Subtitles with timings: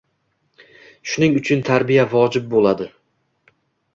[1.09, 2.87] Shuning uchun tarbiya vojib bo‘ladi